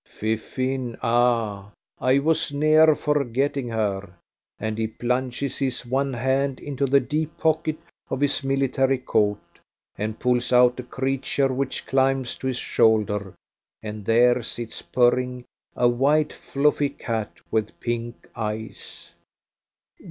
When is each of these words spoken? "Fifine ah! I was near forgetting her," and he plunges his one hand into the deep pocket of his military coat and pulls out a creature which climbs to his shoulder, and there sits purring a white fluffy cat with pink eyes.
"Fifine 0.03 0.97
ah! 1.03 1.69
I 1.99 2.17
was 2.17 2.51
near 2.51 2.95
forgetting 2.95 3.67
her," 3.67 4.15
and 4.57 4.75
he 4.79 4.87
plunges 4.87 5.59
his 5.59 5.85
one 5.85 6.11
hand 6.13 6.59
into 6.59 6.87
the 6.87 6.99
deep 6.99 7.37
pocket 7.37 7.77
of 8.09 8.19
his 8.21 8.43
military 8.43 8.97
coat 8.97 9.39
and 9.99 10.17
pulls 10.19 10.51
out 10.51 10.79
a 10.79 10.83
creature 10.83 11.53
which 11.53 11.85
climbs 11.85 12.33
to 12.39 12.47
his 12.47 12.57
shoulder, 12.57 13.35
and 13.83 14.03
there 14.03 14.41
sits 14.41 14.81
purring 14.81 15.45
a 15.75 15.87
white 15.87 16.33
fluffy 16.33 16.89
cat 16.89 17.33
with 17.51 17.79
pink 17.79 18.27
eyes. 18.35 19.13